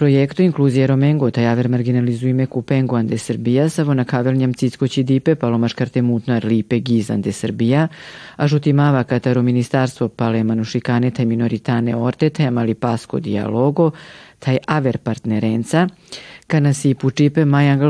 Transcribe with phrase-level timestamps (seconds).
[0.00, 1.68] Proiecto incluzie Romengo taj aver
[2.96, 7.88] ande Srbia, savo na kavelnjam cickoći dipe palomaškarte mutnar lipe giz ande Srbia,
[8.36, 10.40] ažutimava kataro ministarstvo pale
[11.10, 13.90] taj minoritane orte temali pasko dialogo,
[14.38, 15.86] taj aver partnerenca,
[16.50, 17.44] Kana si pučipe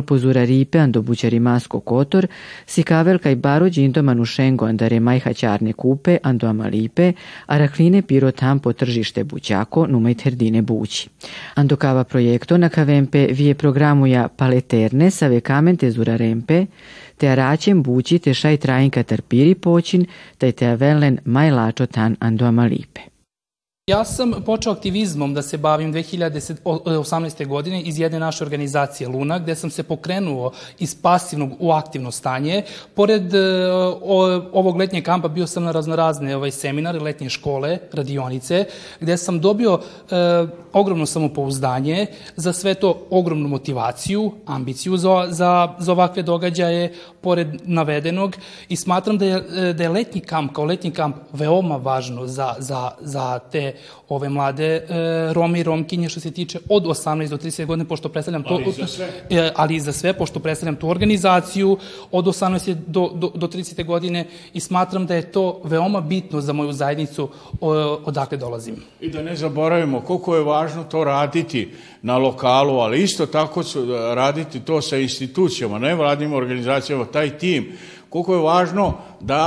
[0.06, 2.26] pozura ripe ando bućari masko kotor,
[2.66, 7.12] si kavel kaj baro džinto manušengo andare majha čarne kupe ando amalipe,
[7.46, 11.08] a rakline piro tam po tržište bućako numaj terdine bući.
[11.54, 16.66] Ando kava projekto na kavempe vije programuja paleterne save kamente zura rempe,
[17.16, 20.06] te araćem bući te šaj trajinka tarpiri počin,
[20.38, 23.00] taj te avelen majlačo tan ando amalipe.
[23.90, 27.46] Ja sam počeo aktivizmom da se bavim 2018.
[27.46, 32.62] godine iz jedne naše organizacije Luna, gde sam se pokrenuo iz pasivnog u aktivno stanje.
[32.94, 33.40] Pored uh,
[34.52, 38.64] ovog letnjeg kampa bio sam na raznorazne ovaj, seminare, letnje škole, radionice,
[39.00, 39.80] gde sam dobio uh,
[40.72, 48.36] ogromno samopouzdanje, za sve to ogromnu motivaciju, ambiciju za, za, za ovakve događaje, pored navedenog
[48.68, 49.40] i smatram da je,
[49.72, 54.66] da je letnji kamp kao letnji kamp veoma važno za, za, za te ove mlade
[54.66, 54.82] e,
[55.32, 58.54] Rome i Romkinje što se tiče od 18 do 30 godine, pošto predstavljam to...
[58.54, 59.08] Ali i za sve.
[59.30, 61.78] E, ali i za sve, pošto predstavljam tu organizaciju
[62.10, 66.52] od 18 do, do, do 30 godine i smatram da je to veoma bitno za
[66.52, 67.28] moju zajednicu
[67.60, 67.70] o,
[68.04, 68.76] odakle dolazim.
[69.00, 73.86] I da ne zaboravimo koliko je važno to raditi na lokalu, ali isto tako su
[74.14, 77.72] raditi to sa institucijama, nevladnim organizacijama, taj tim,
[78.08, 79.40] koliko je važno da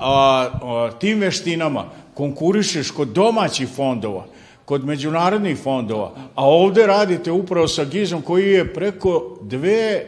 [0.00, 1.84] a, a, tim veštinama
[2.14, 4.26] konkurišeš kod domaćih fondova,
[4.64, 10.00] kod međunarodnih fondova, a ovde radite upravo sa Gizom koji je preko 2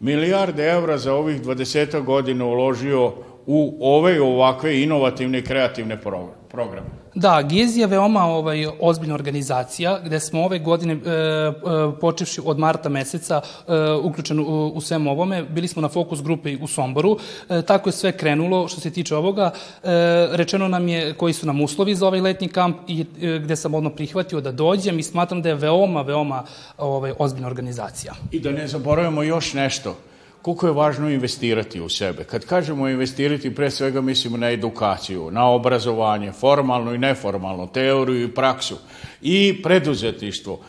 [0.00, 3.12] milijarde evra za ovih 20 godina uložio
[3.46, 6.00] u ove ovakve inovativne i kreativne
[6.48, 6.97] programe.
[7.18, 11.52] Da, GIZ je veoma ovaj, ozbiljna organizacija gde smo ove godine, e, e,
[12.00, 16.56] počevši od marta meseca, e, uključeni u, u svem ovome, bili smo na fokus grupe
[16.62, 17.18] u Somboru,
[17.48, 19.50] e, tako je sve krenulo što se tiče ovoga.
[19.50, 19.90] E,
[20.32, 23.74] rečeno nam je koji su nam uslovi za ovaj letnji kamp i e, gde sam
[23.74, 26.44] odno prihvatio da dođem i smatram da je veoma, veoma
[26.78, 28.14] ovaj, ozbiljna organizacija.
[28.30, 29.96] I da ne zaboravimo još nešto
[30.42, 32.24] koliko je važno investirati u sebe.
[32.24, 38.34] Kad kažemo investirati, pre svega mislimo na edukaciju, na obrazovanje, formalno i neformalno, teoriju i
[38.34, 38.76] praksu
[39.22, 40.60] i preduzetištvo.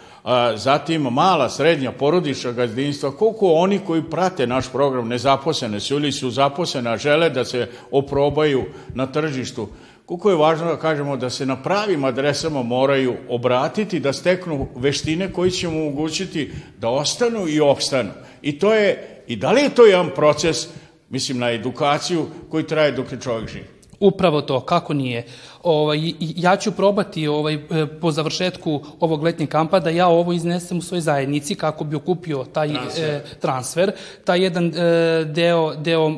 [0.56, 6.30] Zatim mala, srednja, porodična gazdinstva, koliko oni koji prate naš program nezaposlene su ili su
[6.30, 9.68] zaposlene, žele da se oprobaju na tržištu,
[10.06, 15.34] koliko je važno da kažemo da se na pravim adresama moraju obratiti, da steknu veštine
[15.34, 18.10] koji će mu omogućiti da ostanu i opstanu.
[18.42, 20.68] I to je I da li je to jedan proces,
[21.10, 23.64] mislim na edukaciju, koji traje dok je čovjek živ?
[24.00, 25.26] Upravo to, kako nije.
[25.64, 27.60] Ovaj, ja ću probati ovaj, e,
[28.02, 32.46] po završetku ovog letnjeg kampa da ja ovo iznesem u svojoj zajednici kako bi okupio
[32.54, 33.92] taj transfer, e, transfer.
[34.26, 36.16] taj jedan e, deo, deo e,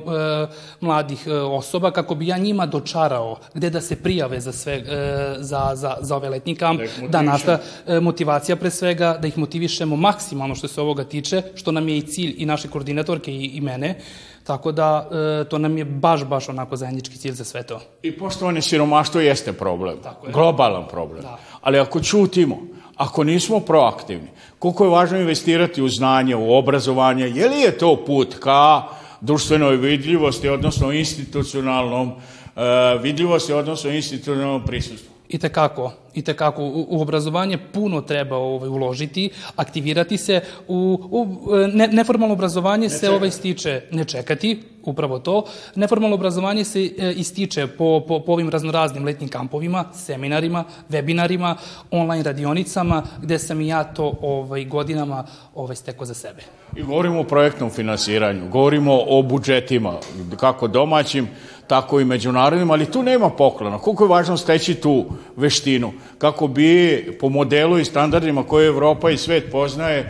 [0.82, 5.36] mladih e, osoba kako bi ja njima dočarao gde da se prijave za, sve, e,
[5.40, 9.38] za, za, za ovaj letnji kamp, da, da nasta e, motivacija pre svega, da ih
[9.38, 13.46] motivišemo maksimalno što se ovoga tiče, što nam je i cilj i naše koordinatorke i,
[13.46, 13.96] i mene,
[14.44, 17.82] Tako da e, to nam je baš, baš onako zajednički cilj za sve to.
[18.04, 19.98] I poštovane siromaštvo jeste problem.
[20.04, 20.34] Tako je.
[20.34, 21.22] Globalan problem.
[21.22, 21.38] Da.
[21.62, 22.58] Ali ako čutimo,
[22.96, 24.28] ako nismo proaktivni,
[24.60, 28.84] koliko je važno investirati u znanje, u obrazovanje, je li je to put ka
[29.22, 35.11] društvenoj vidljivosti, odnosno institucionalnom uh, vidljivosti, odnosno institucionalnom prisustvu?
[35.32, 41.28] I tekako, i tekako u, u obrazovanje puno treba ovaj uložiti, aktivirati se u, u
[41.74, 43.16] ne, neformalno obrazovanje ne se čekati.
[43.16, 45.46] ovaj stiče ne čekati, upravo to.
[45.76, 51.56] Neformalno obrazovanje se e, ističe po, po, po ovim raznoraznim letnim kampovima, seminarima, webinarima,
[51.92, 55.24] online radionicama, gde sam i ja to ovaj, godinama
[55.56, 56.42] ovaj, steko za sebe.
[56.76, 59.94] I govorimo o projektnom finansiranju, govorimo o budžetima,
[60.40, 61.28] kako domaćim,
[61.72, 63.78] tako i međunarodnim, ali tu nema poklona.
[63.78, 69.18] Koliko je važno steći tu veštinu, kako bi po modelu i standardima koje Evropa i
[69.18, 70.10] svet poznaje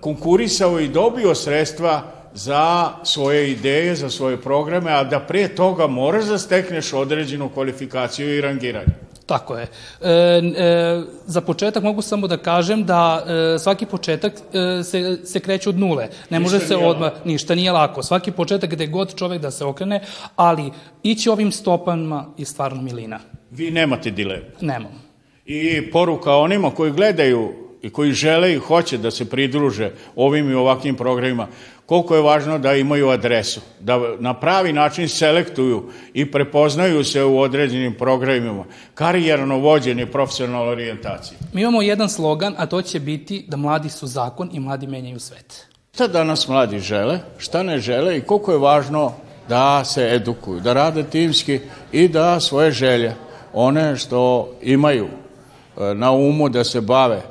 [0.00, 2.02] konkurisao i dobio sredstva
[2.34, 8.34] za svoje ideje, za svoje programe, a da pre toga moraš da stekneš određenu kvalifikaciju
[8.36, 8.94] i rangiranje.
[9.30, 9.62] Tako je.
[9.62, 15.40] E, e, za početak mogu samo da kažem da e, svaki početak e, se, se
[15.40, 16.08] kreće od nule.
[16.30, 18.02] Ne ništa može se odmah, ništa nije lako.
[18.02, 20.00] Svaki početak gde god čovek da se okrene,
[20.36, 20.70] ali
[21.02, 23.20] ići ovim stopama je stvarno milina.
[23.50, 24.50] Vi nemate dilemu?
[24.60, 25.02] Nemam.
[25.46, 30.54] I poruka onima koji gledaju i koji žele i hoće da se pridruže ovim i
[30.54, 31.46] ovakvim programima,
[31.90, 37.40] koliko je važno da imaju adresu, da na pravi način selektuju i prepoznaju se u
[37.40, 38.64] određenim programima,
[38.94, 41.38] karijerno vođenje profesionalne orijentacije.
[41.52, 45.20] Mi imamo jedan slogan, a to će biti da mladi su zakon i mladi menjaju
[45.20, 45.66] svet.
[45.94, 49.12] Šta danas mladi žele, šta ne žele i koliko je važno
[49.48, 51.60] da se edukuju, da rade timski
[51.92, 53.14] i da svoje želje,
[53.52, 57.22] one što imaju e, na umu da se bave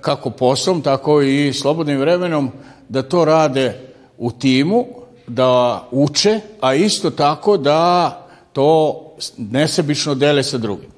[0.00, 2.50] kako poslom, tako i slobodnim vremenom,
[2.88, 3.80] da to rade
[4.18, 4.86] u timu,
[5.26, 8.10] da uče, a isto tako da
[8.52, 9.02] to
[9.36, 10.90] nesebično dele sa drugim.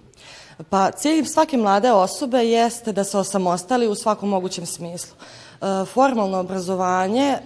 [0.71, 5.15] Pa cilj svake mlade osobe jeste da se osamostali u svakom mogućem smislu.
[5.63, 7.39] E, formalno obrazovanje e,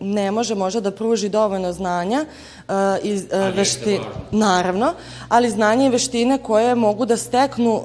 [0.00, 2.72] ne može možda da pruži dovoljno znanja e,
[3.02, 3.22] i
[3.54, 4.00] veštine,
[4.30, 4.92] naravno,
[5.28, 7.82] ali znanje i veštine koje mogu da steknu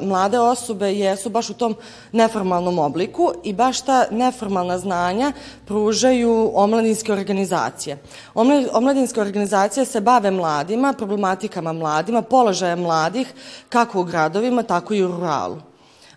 [0.00, 1.76] mlade osobe jesu baš u tom
[2.12, 5.32] neformalnom obliku i baš ta neformalna znanja
[5.66, 7.98] pružaju omladinske organizacije.
[8.72, 13.32] Omladinske organizacije se bave mladima, problematikama mladima, položaja mladih,
[13.68, 15.73] kako u gradovima, tako i u ruralu.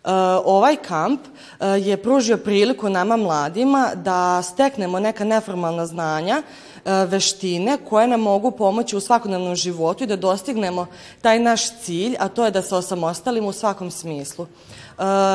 [0.07, 0.13] Uh,
[0.45, 7.77] ovaj kamp uh, je pružio priliku nama mladima da steknemo neka neformalna znanja, uh, veštine
[7.89, 10.87] koje nam mogu pomoći u svakodnevnom životu i da dostignemo
[11.21, 14.47] taj naš cilj, a to je da se osamostalimo u svakom smislu.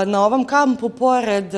[0.06, 1.54] Na ovom kampu, pored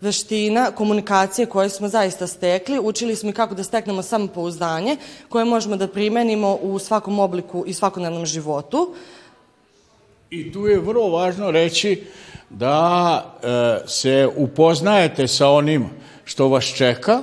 [0.00, 4.96] veština, komunikacije koje smo zaista stekli, učili smo i kako da steknemo samopouzdanje
[5.28, 8.94] koje možemo da primenimo u svakom obliku i svakodnevnom životu.
[10.30, 12.06] I tu je vrlo važno reći
[12.50, 15.90] da e, se upoznajete sa onim
[16.24, 17.22] što vas čeka,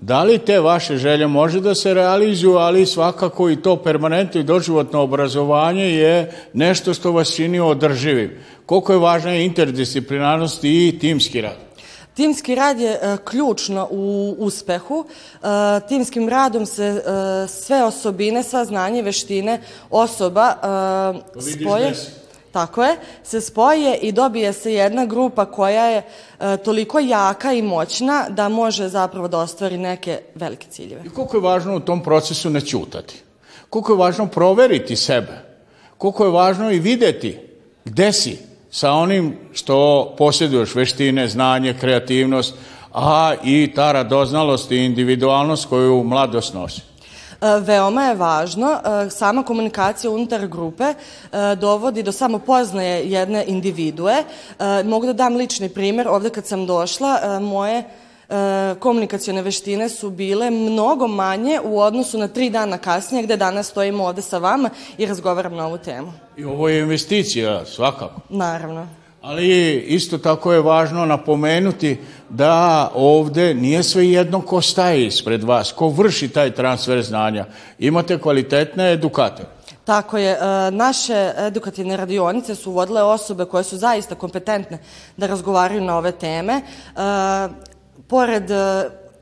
[0.00, 4.44] da li te vaše želje može da se realizuju, ali svakako i to permanentno i
[4.44, 8.30] doživotno obrazovanje je nešto što vas čini održivim.
[8.66, 11.56] Koliko je važna interdisciplinarnost i timski rad?
[12.14, 15.04] Timski rad je e, ključno u uspehu.
[15.06, 15.46] E,
[15.88, 17.02] timskim radom se e,
[17.48, 19.60] sve osobine, sva znanje veštine
[19.90, 20.54] osoba
[21.36, 21.94] e, spoje
[22.56, 26.02] tako je, se spoje i dobije se jedna grupa koja je
[26.40, 31.02] e, toliko jaka i moćna da može zapravo da ostvari neke velike ciljeve.
[31.04, 33.22] I koliko je važno u tom procesu ne ćutati?
[33.70, 35.38] Koliko je važno proveriti sebe?
[35.98, 37.38] Koliko je važno i videti
[37.84, 38.38] gde si
[38.70, 42.54] sa onim što posjeduješ, veštine, znanje, kreativnost,
[42.92, 46.82] a i ta radoznalost i individualnost koju mladost nosi.
[47.46, 50.96] E, veoma je važno, e, sama komunikacija unutar grupe e,
[51.60, 54.24] dovodi do samopoznaje jedne individue.
[54.84, 57.84] Mogu da dam lični primer, ovde kad sam došla, moje
[58.80, 64.04] komunikacione veštine su bile mnogo manje u odnosu na tri dana kasnije gde danas stojimo
[64.04, 66.12] ovde sa vama i razgovaram na ovu temu.
[66.36, 68.20] I ovo je investicija, svakako.
[68.28, 68.88] Naravno.
[69.26, 75.72] Ali isto tako je važno napomenuti da ovde nije sve jedno ko staje ispred vas,
[75.72, 77.44] ko vrši taj transfer znanja.
[77.78, 79.48] Imate kvalitetne edukatore.
[79.84, 80.30] Tako je.
[80.30, 84.78] E, naše edukativne radionice su vodile osobe koje su zaista kompetentne
[85.16, 86.54] da razgovaraju na ove teme.
[86.54, 86.62] E,
[88.08, 88.50] pored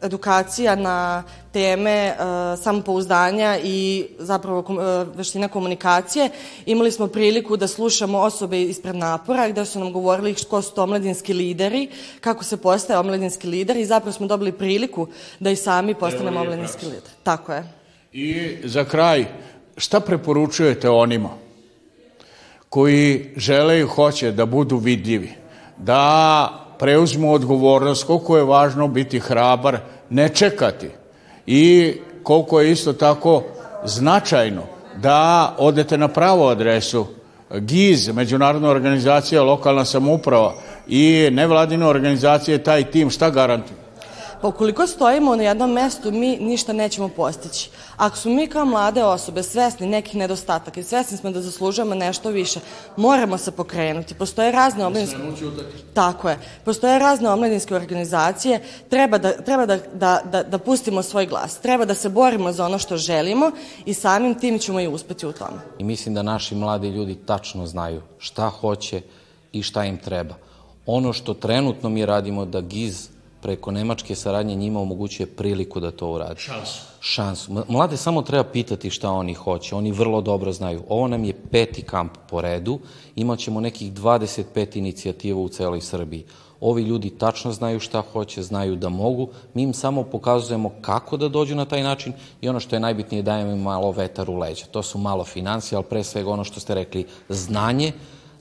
[0.05, 6.31] edukacija na teme uh, samopouzdanja i zapravo uh, veština komunikacije.
[6.67, 10.83] Imali smo priliku da slušamo osobe ispred napora gde su nam govorili ko su to
[10.83, 11.89] omladinski lideri,
[12.21, 15.07] kako se postaje omladinski lider i zapravo smo dobili priliku
[15.41, 17.11] da i sami postanemo omladinski lider.
[17.23, 17.65] Tako je.
[18.13, 19.27] I za kraj,
[19.77, 21.31] šta preporučujete onima
[22.69, 25.31] koji žele i hoće da budu vidljivi,
[25.79, 29.79] da preuzmu odgovornost, koliko je važno biti hrabar,
[30.15, 30.91] ne čekati
[31.47, 31.93] i
[32.23, 33.43] koliko je isto tako
[33.85, 34.63] značajno
[34.97, 37.07] da odete na pravu adresu
[37.51, 40.55] GIZ, Međunarodna organizacija, lokalna samouprava
[40.89, 43.84] i nevladine organizacije, taj tim, šta garantuju?
[44.45, 47.71] Pa ukoliko stojimo na jednom mestu, mi ništa nećemo postići.
[47.97, 52.31] Ako smo mi kao mlade osobe svesni nekih nedostataka i svesni smo da zaslužujemo nešto
[52.31, 52.61] više,
[52.97, 54.15] moramo se pokrenuti.
[54.15, 55.17] Postoje razne omladinske...
[55.95, 56.39] Tako je.
[56.65, 58.61] Postoje razne omladinske organizacije.
[58.89, 61.59] Treba, da, treba da, da, da, da pustimo svoj glas.
[61.59, 63.51] Treba da se borimo za ono što želimo
[63.87, 65.59] i samim tim ćemo i uspeti u tome.
[65.79, 69.01] I mislim da naši mladi ljudi tačno znaju šta hoće
[69.53, 70.35] i šta im treba.
[70.87, 73.14] Ono što trenutno mi radimo da GIZ
[73.45, 76.41] preko nemačke saradnje njima omogućuje priliku da to uradi.
[76.41, 76.81] Šansu.
[77.01, 77.65] Šansu.
[77.69, 79.75] Mlade samo treba pitati šta oni hoće.
[79.75, 80.83] Oni vrlo dobro znaju.
[80.89, 82.79] Ovo nam je peti kamp po redu.
[83.17, 86.25] Imaćemo nekih 25 inicijativa u celoj Srbiji.
[86.61, 89.29] Ovi ljudi tačno znaju šta hoće, znaju da mogu.
[89.55, 93.23] Mi im samo pokazujemo kako da dođu na taj način i ono što je najbitnije
[93.23, 94.65] dajemo im malo vetar u leđa.
[94.71, 97.93] To su malo financije, ali pre svega ono što ste rekli, znanje,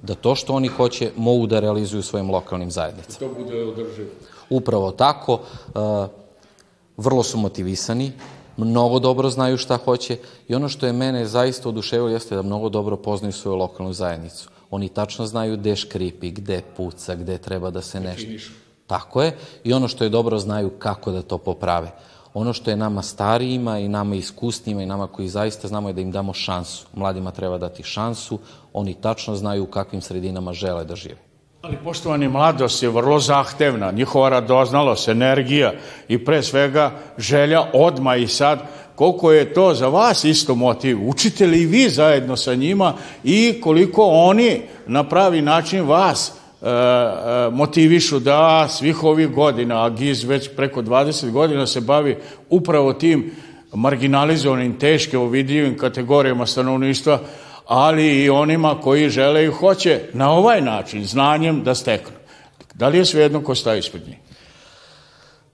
[0.02, 3.20] da to što oni hoće mogu da realizuju svojim lokalnim zajednicama.
[3.20, 4.10] To bude održivo.
[4.54, 5.80] Upravo tako, e,
[6.98, 8.12] vrlo su motivisani,
[8.58, 10.18] mnogo dobro znaju šta hoće
[10.48, 14.50] i ono što je mene zaista oduševilo jeste da mnogo dobro poznaju svoju lokalnu zajednicu.
[14.72, 18.32] Oni tačno znaju gde škripi, gde puca, gde treba da se nešto...
[18.88, 19.38] Tako je.
[19.64, 21.92] I ono što je dobro znaju kako da to poprave.
[22.34, 26.02] Ono što je nama starijima i nama iskusnijima i nama koji zaista znamo je da
[26.02, 26.88] im damo šansu.
[26.94, 28.40] Mladima treba dati šansu,
[28.74, 31.33] oni tačno znaju u kakvim sredinama žele da žive.
[31.64, 35.74] Ali poštovani, mladost je vrlo zahtevna, njihova radoznalost, energija
[36.08, 38.60] i pre svega želja odma i sad,
[38.96, 42.94] koliko je to za vas isto motiv, učite li vi zajedno sa njima
[43.24, 49.90] i koliko oni na pravi način vas e, e, motivišu da svih ovih godina, a
[49.90, 52.18] GIZ već preko 20 godina se bavi
[52.50, 53.32] upravo tim
[53.74, 57.20] marginalizovanim, teške, uvidljivim kategorijama stanovništva,
[57.66, 62.16] ali i onima koji žele i hoće na ovaj način, znanjem da steknu.
[62.74, 64.18] Da li je svejedno ko staje ispred njih?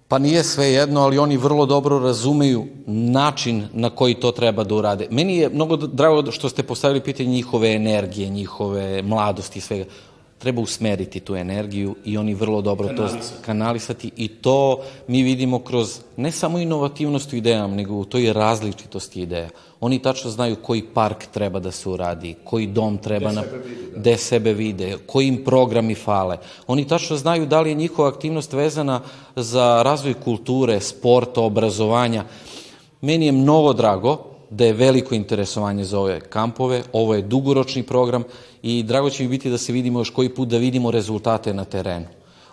[0.07, 4.75] Pa nije sve jedno, ali oni vrlo dobro razumeju način na koji to treba da
[4.75, 5.07] urade.
[5.11, 9.85] Meni je mnogo drago što ste postavili pitanje njihove energije, njihove mladosti i svega
[10.39, 13.35] treba usmeriti tu energiju i oni vrlo dobro kanalisati.
[13.35, 18.33] to kanalisati i to mi vidimo kroz ne samo inovativnost u idejama, nego u toj
[18.33, 19.49] različitosti ideja.
[19.79, 23.43] Oni tačno znaju koji park treba da se uradi, koji dom treba, na,
[23.95, 26.37] gde sebe vide, koji im programi fale.
[26.67, 29.01] Oni tačno znaju da li je njihova aktivnost vezana
[29.35, 32.25] za razvoj kulture, sporta, obrazovanja.
[33.01, 38.23] Meni je mnogo drago da je veliko interesovanje za ove kampove, ovo je dugoročni program
[38.61, 41.65] i drago će mi biti da se vidimo još koji put da vidimo rezultate na
[41.65, 42.05] terenu.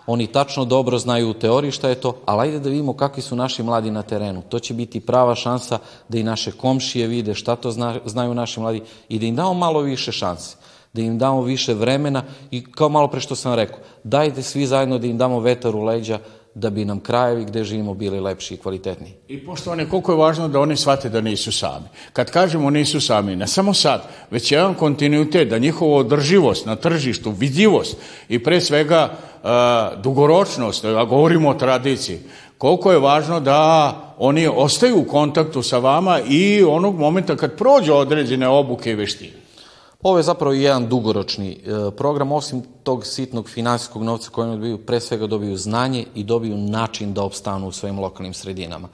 [0.07, 3.35] Oni tačno dobro znaju u teoriji šta je to, ali ajde da vidimo kakvi su
[3.35, 4.41] naši mladi na terenu.
[4.49, 8.59] To će biti prava šansa da i naše komšije vide šta to zna, znaju naši
[8.59, 10.57] mladi i da im damo malo više šanse
[10.93, 14.97] da im damo više vremena i kao malo pre što sam rekao, dajte svi zajedno
[14.97, 16.19] da im damo vetar u leđa,
[16.59, 19.13] da bi nam krajevi gde živimo bili lepši i kvalitetniji.
[19.27, 21.85] I poštovane, koliko je važno da oni shvate da nisu sami.
[22.13, 27.31] Kad kažemo nisu sami, ne samo sad, već jedan kontinuitet, da njihova održivost na tržištu,
[27.31, 27.97] vidljivost
[28.29, 32.19] i pre svega uh, dugoročnost, a govorimo o tradiciji,
[32.57, 37.93] koliko je važno da oni ostaju u kontaktu sa vama i onog momenta kad prođe
[37.93, 39.46] određene obuke i veštine.
[40.03, 44.99] Ovo je zapravo jedan dugoročni e, program, osim tog sitnog finansijskog novca koje dobiju, pre
[44.99, 48.87] svega dobiju znanje i dobiju način da opstanu u svojim lokalnim sredinama.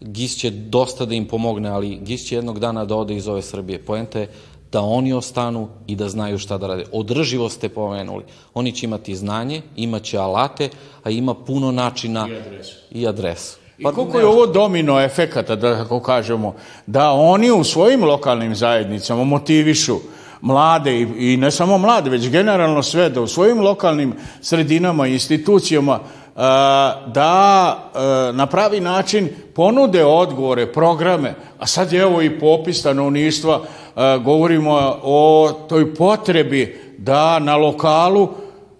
[0.00, 3.42] GIS će dosta da im pomogne, ali GIS će jednog dana da ode iz ove
[3.42, 3.84] Srbije.
[3.84, 4.30] Poenta je
[4.72, 6.84] da oni ostanu i da znaju šta da rade.
[6.92, 8.24] Održivo ste pomenuli.
[8.54, 10.68] Oni će imati znanje, imaće alate,
[11.02, 12.76] a ima puno načina i adresu.
[12.90, 13.58] I adresu.
[13.78, 16.54] I pa koliko je ovo domino efekata, da tako kažemo,
[16.86, 19.96] da oni u svojim lokalnim zajednicama motivišu
[20.40, 26.00] mlade i, ne samo mlade, već generalno sve, da u svojim lokalnim sredinama i institucijama
[27.06, 27.78] da
[28.34, 33.60] na pravi način ponude odgovore, programe, a sad je evo i popis stanovništva,
[34.24, 38.28] govorimo o toj potrebi da na lokalu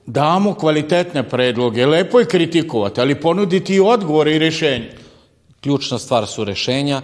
[0.07, 1.87] damo kvalitetne predloge.
[1.87, 4.91] Lepo je kritikovati, ali ponuditi i odgovore i rešenje.
[5.61, 7.01] Ključna stvar su rešenja,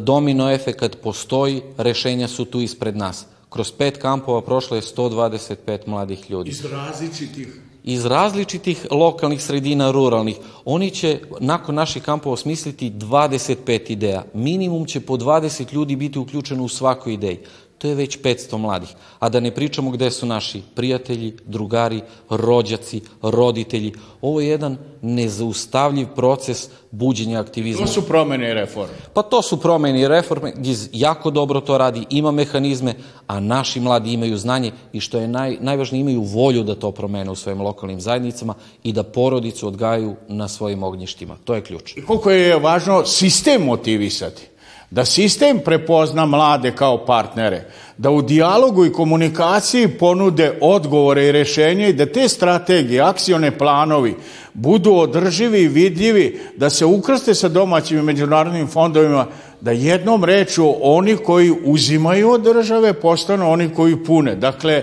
[0.00, 3.26] domino efekat postoji, rešenja su tu ispred nas.
[3.48, 6.50] Kroz pet kampova prošlo je 125 mladih ljudi.
[6.50, 10.36] Iz različitih iz različitih lokalnih sredina, ruralnih.
[10.64, 14.24] Oni će nakon naših kampova osmisliti 25 ideja.
[14.34, 17.38] Minimum će po 20 ljudi biti uključeno u svakoj ideji
[17.78, 18.88] to je već 500 mladih.
[19.18, 23.92] A da ne pričamo gde su naši prijatelji, drugari, rođaci, roditelji.
[24.20, 27.86] Ovo je jedan nezaustavljiv proces buđenja aktivizma.
[27.86, 28.94] To su promene i reforme.
[29.14, 30.52] Pa to su promene i reforme.
[30.56, 32.94] Giz jako dobro to radi, ima mehanizme,
[33.26, 37.30] a naši mladi imaju znanje i što je naj, najvažnije imaju volju da to promene
[37.30, 41.36] u svojim lokalnim zajednicama i da porodicu odgaju na svojim ognjištima.
[41.44, 41.96] To je ključ.
[41.96, 44.55] I koliko je važno sistem motivisati
[44.90, 47.64] da sistem prepozna mlade kao partnere,
[47.98, 54.14] da u dijalogu i komunikaciji ponude odgovore i rešenje i da te strategije, akcione planovi
[54.54, 59.26] budu održivi i vidljivi, da se ukrste sa domaćim i međunarodnim fondovima,
[59.60, 64.34] da jednom reču oni koji uzimaju od države postanu oni koji pune.
[64.34, 64.82] Dakle,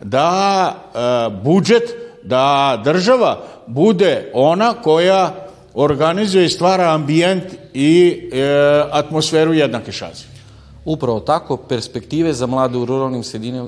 [0.00, 0.98] da e,
[1.44, 1.82] budžet,
[2.22, 5.43] da država bude ona koja
[5.74, 8.42] organizuje i stvara ambijent i e,
[8.90, 10.34] atmosferu jednake šanse.
[10.84, 13.22] Upravo tako, perspektive za mlade u ruralnim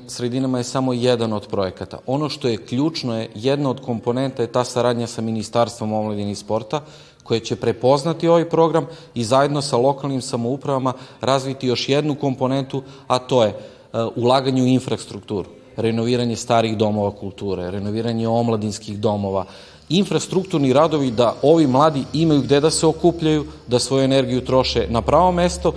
[0.06, 1.98] sredinama je samo jedan od projekata.
[2.06, 6.34] Ono što je ključno je, jedna od komponenta je ta saradnja sa Ministarstvom omladine i
[6.34, 6.80] sporta,
[7.22, 13.18] koje će prepoznati ovaj program i zajedno sa lokalnim samoupravama razviti još jednu komponentu, a
[13.18, 19.44] to je uh, ulaganje u infrastrukturu, renoviranje starih domova kulture, renoviranje omladinskih domova,
[19.88, 25.02] infrastrukturni radovi da ovi mladi imaju gde da se okupljaju, da svoju energiju troše na
[25.02, 25.72] pravo mesto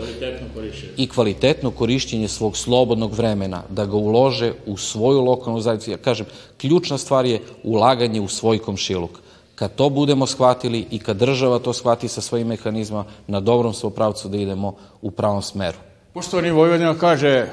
[0.97, 5.91] i kvalitetno korišćenje svog slobodnog vremena, da ga ulože u svoju lokalnu zajednicu.
[5.91, 6.25] Ja kažem,
[6.57, 9.19] ključna stvar je ulaganje u svoj komšiluk.
[9.55, 13.89] Kad to budemo shvatili i kad država to shvati sa svojim mehanizma, na dobrom smo
[13.89, 15.77] pravcu da idemo u pravom smeru.
[16.13, 17.47] Poštovani Vojvodina kaže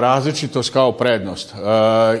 [0.00, 1.54] različitost kao prednost.
[1.54, 1.58] E,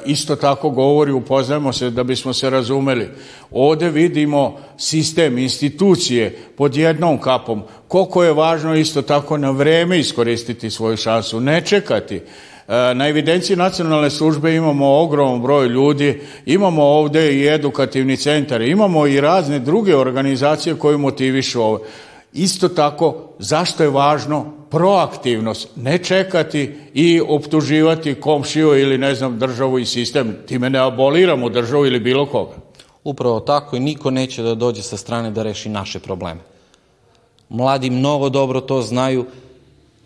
[0.06, 3.08] isto tako govori, upoznajemo se da bismo se razumeli.
[3.50, 7.62] Ovde vidimo sistem, institucije pod jednom kapom.
[7.88, 12.16] Koliko je važno isto tako na vreme iskoristiti svoju šansu, ne čekati.
[12.16, 12.22] E,
[12.94, 19.20] na evidenciji nacionalne službe imamo ogrom broj ljudi, imamo ovde i edukativni centar, imamo i
[19.20, 21.80] razne druge organizacije koje motivišu ovo.
[22.32, 29.78] Isto tako, zašto je važno proaktivnost, ne čekati i optuživati komšiju ili ne znam državu
[29.78, 32.54] i sistem, time ne aboliramo državu ili bilo koga.
[33.04, 36.40] Upravo tako i niko neće da dođe sa strane da reši naše probleme.
[37.48, 39.26] Mladi mnogo dobro to znaju,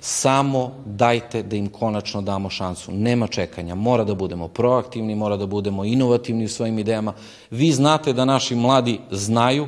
[0.00, 2.92] samo dajte da im konačno damo šansu.
[2.92, 7.12] Nema čekanja, mora da budemo proaktivni, mora da budemo inovativni u svojim idejama.
[7.50, 9.66] Vi znate da naši mladi znaju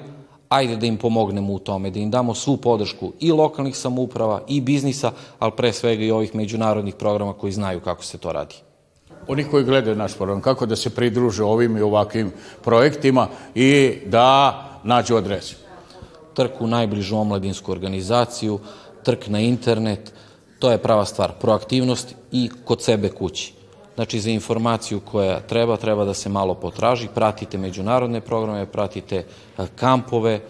[0.48, 4.60] ajde da im pomognemo u tome, da im damo svu podršku i lokalnih samouprava i
[4.60, 8.54] biznisa, ali pre svega i ovih međunarodnih programa koji znaju kako se to radi.
[9.28, 12.32] Oni koji gledaju naš program, kako da se pridruže ovim i ovakvim
[12.64, 15.56] projektima i da nađu adresu?
[16.34, 18.58] Trk u najbližu omladinsku organizaciju,
[19.02, 20.12] trk na internet,
[20.58, 21.32] to je prava stvar.
[21.40, 23.55] Proaktivnost i kod sebe kući.
[23.96, 29.66] Znači, za informaciju koja treba, treba da se malo potraži, pratite međunarodne programe, pratite e,
[29.76, 30.40] kampove,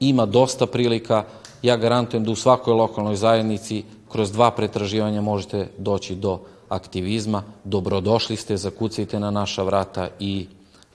[0.00, 1.24] ima dosta prilika.
[1.62, 7.42] Ja garantujem da u svakoj lokalnoj zajednici kroz dva pretraživanja možete doći do aktivizma.
[7.64, 10.46] Dobrodošli ste, zakucajte na naša vrata i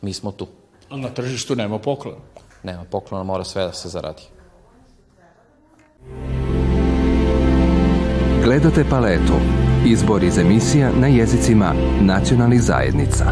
[0.01, 0.47] mi smo tu.
[0.89, 2.17] A na tržištu nema poklona?
[2.63, 4.23] Nema poklona, mora sve da se zaradi.
[8.43, 13.25] Gledate paletu Izbor iz emisija na jezicima nacionalnih zajednica.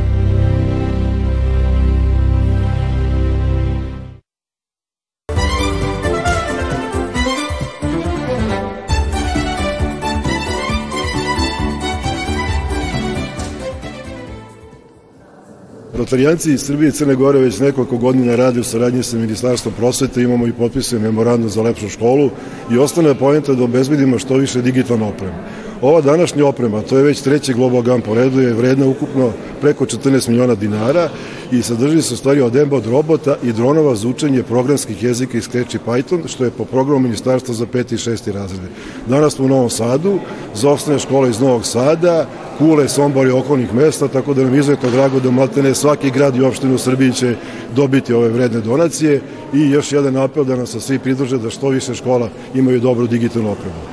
[15.94, 20.22] Rotarijanci iz Srbije i Crne Gore već nekoliko godina rade u saradnji sa Ministarstvom prosvete,
[20.22, 22.30] imamo i potpisan memorandum za lepšu školu
[22.72, 25.34] i ostane je pojenta da obezbedimo što više digitalno opremu.
[25.82, 29.86] Ova današnja oprema, to je već treći Global Gun po redu, je vredna ukupno preko
[29.86, 31.10] 14 miliona dinara
[31.52, 35.44] i sadrži se u stvari od od robota i dronova za učenje programskih jezika iz
[35.44, 38.68] Scratch i Python, što je po programu Ministarstva za peti i šesti razrede.
[39.08, 40.20] Danas smo u Novom Sadu,
[40.56, 44.90] za osnovne škole iz Novog Sada, Kule, Sombor i okolnih mesta, tako da nam izuzetno
[44.90, 47.36] drago da maltene svaki grad i opštinu u Srbiji će
[47.76, 49.22] dobiti ove vredne donacije
[49.54, 53.08] i još jedan apel da nam se svi pridruže da što više škola imaju dobru
[53.08, 53.91] digitalnu opremu.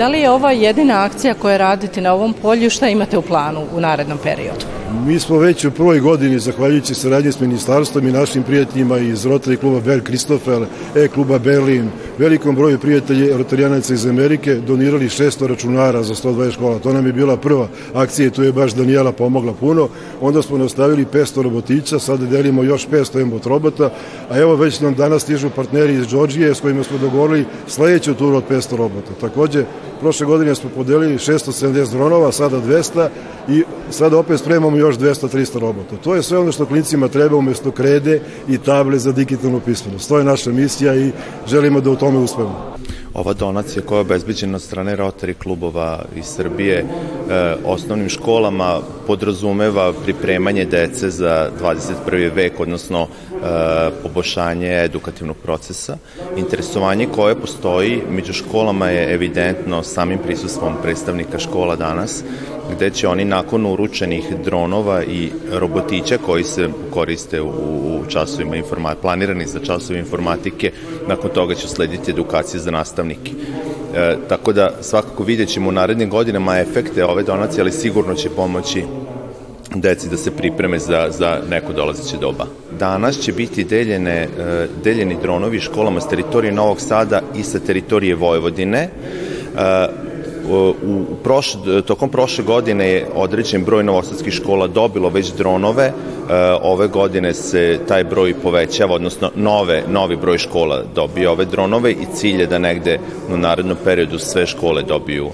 [0.00, 3.66] Da li je ova jedina akcija koja radite na ovom polju, šta imate u planu
[3.76, 4.79] u narednom periodu?
[4.92, 9.56] Mi smo već u prvoj godini, zahvaljujući saradnje s ministarstvom i našim prijateljima iz Rotary
[9.56, 10.64] kluba Ber Kristofer,
[10.96, 16.78] E-kluba Berlin, velikom broju prijatelja rotarijanaca iz Amerike donirali 600 računara za 120 škola.
[16.78, 19.88] To nam je bila prva akcija i tu je baš Danijela pomogla puno.
[20.20, 23.90] Onda smo nastavili 500 robotića, sada delimo još 500 embot robota,
[24.30, 28.36] a evo već nam danas stižu partneri iz Džordžije s kojima smo dogovorili sledeću turu
[28.36, 29.10] od 500 robota.
[29.20, 29.64] Takođe,
[30.00, 33.08] prošle godine smo podelili 670 dronova, sada 200
[33.48, 35.96] i sada opet spremamo još 200-300 robota.
[36.04, 40.08] To je sve ono što klincima treba umesto krede i table za digitalnu pismenost.
[40.08, 41.10] To je naša misija i
[41.46, 42.76] želimo da u tome uspemo.
[43.14, 46.84] Ova donacija koja je obezbeđena od strane Rotary klubova iz Srbije e,
[47.64, 52.34] osnovnim školama podrazumeva pripremanje dece za 21.
[52.34, 53.08] vek, odnosno
[54.02, 55.96] poboljšanje edukativnog procesa.
[56.36, 62.24] Interesovanje koje postoji među školama je evidentno samim prisustvom predstavnika škola danas,
[62.76, 69.02] gde će oni nakon uručenih dronova i robotića koji se koriste u, u časovima informatike,
[69.02, 70.72] planirani za časove informatike,
[71.08, 73.32] nakon toga će slediti edukacije za nastavnike.
[73.94, 78.30] E, tako da svakako vidjet ćemo u narednim godinama efekte ove donacije, ali sigurno će
[78.30, 78.84] pomoći
[79.74, 82.46] deci da se pripreme za, za neko dolazeće doba.
[82.78, 84.28] Danas će biti deljene, e,
[84.84, 88.78] deljeni dronovi školama s teritorije Novog Sada i sa teritorije Vojvodine.
[88.78, 88.90] E,
[90.86, 91.52] u proš,
[91.86, 95.92] tokom prošle godine je određen broj novosadskih škola dobilo već dronove, e,
[96.62, 102.06] ove godine se taj broj povećava, odnosno nove, novi broj škola dobije ove dronove i
[102.14, 102.98] cilj je da negde
[103.32, 105.30] u narednom periodu sve škole dobiju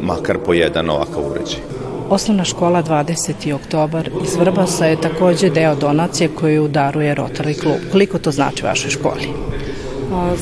[0.00, 1.87] makar po jedan ovakav uređaj.
[2.10, 3.54] Osnovna škola 20.
[3.54, 7.76] oktobar iz Vrbasa je takođe deo donacije koju daruje Rotary klub.
[7.92, 9.28] Koliko to znači vašoj školi?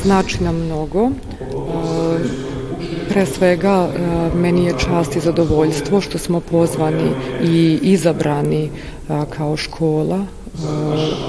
[0.03, 1.09] Znači nam mnogo.
[3.09, 3.89] Pre svega,
[4.35, 7.11] meni je čast i zadovoljstvo što smo pozvani
[7.43, 8.69] i izabrani
[9.37, 10.25] kao škola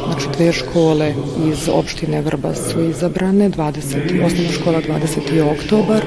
[0.05, 1.15] znači dve škole
[1.53, 5.53] iz opštine Vrba su izabrane, 20, osnovna škola 20.
[5.53, 6.03] oktobar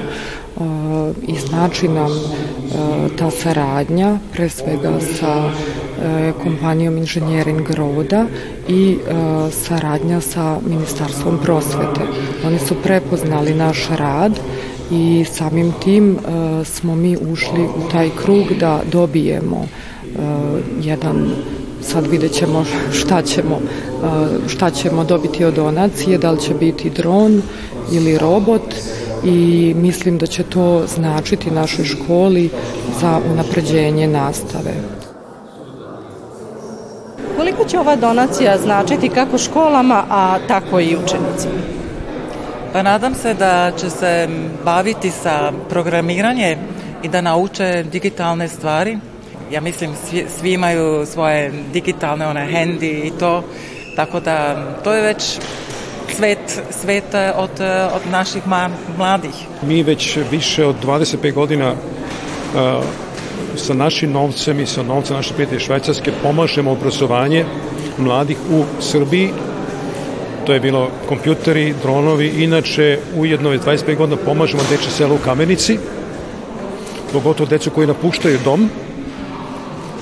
[1.28, 2.10] i znači nam
[3.18, 5.50] ta saradnja pre svega sa
[6.42, 8.26] kompanijom Inženjering Roda
[8.68, 8.98] i
[9.50, 12.00] saradnja sa Ministarstvom prosvete.
[12.46, 14.40] Oni su prepoznali naš rad
[14.90, 16.18] i samim tim
[16.64, 19.66] smo mi ušli u taj krug da dobijemo
[20.82, 21.30] jedan
[21.82, 23.60] sad vidjet ćemo šta ćemo,
[24.48, 27.42] šta ćemo dobiti od donacije, da li će biti dron
[27.92, 28.74] ili robot
[29.24, 32.50] i mislim da će to značiti našoj školi
[33.00, 34.72] za unapređenje nastave.
[37.36, 41.62] Koliko će ova donacija značiti kako školama, a tako i učenicima?
[42.72, 44.28] Pa nadam se da će se
[44.64, 46.58] baviti sa programiranje
[47.02, 48.98] i da nauče digitalne stvari
[49.52, 53.44] ja mislim svi, svi imaju svoje digitalne one handy i to,
[53.96, 55.38] tako da to je već
[56.16, 58.42] svet, svet e, od, e, od naših
[58.98, 59.34] mladih.
[59.62, 62.84] Mi već više od 25 godina uh,
[63.56, 67.44] sa našim novcem i sa novcem naše prijatelje Švajcarske pomažemo obrazovanje
[67.98, 69.30] mladih u Srbiji.
[70.46, 72.28] To je bilo kompjuteri, dronovi.
[72.28, 75.78] Inače, ujedno je 25 godina pomažemo deče sela u Kamenici,
[77.12, 78.70] pogotovo decu koji napuštaju dom,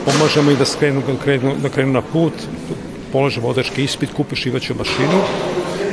[0.05, 2.33] pomažemo i da skrenu, da krenu, da krenu na put,
[3.13, 5.21] polože vodački ispit, kupe šivaću mašinu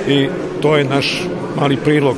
[0.08, 0.30] i
[0.62, 1.24] to je naš
[1.56, 2.17] mali prilog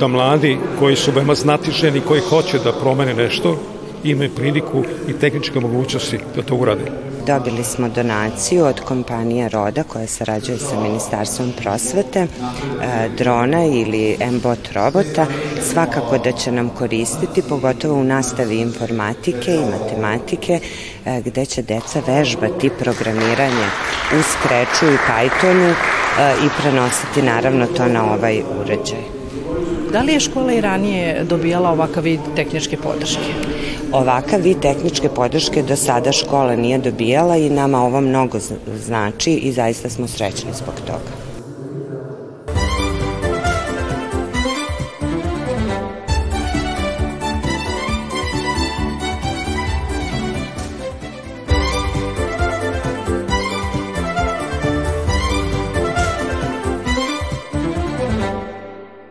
[0.00, 3.58] da mladi koji su veoma znatiženi, koji hoće da promene nešto,
[4.04, 7.11] imaju priliku i tehničke mogućnosti da to urade.
[7.26, 12.28] Dobili smo donaciju od kompanije Roda koja sarađuje sa Ministarstvom prosvete, e,
[13.18, 15.26] drona ili M-bot robota.
[15.72, 20.60] Svakako da će nam koristiti, pogotovo u nastavi informatike i matematike,
[21.06, 23.66] e, gde će deca vežbati programiranje
[24.18, 25.74] u Scratchu i Pythonu e,
[26.46, 29.02] i prenositi naravno to na ovaj uređaj.
[29.92, 33.51] Da li je škola i ranije dobijala ovakav vid tehničke podrške?
[33.92, 38.38] Ovakav vid tehničke podrške do sada škola nije dobijala i nama ovo mnogo
[38.84, 41.21] znači i zaista smo srećni zbog toga.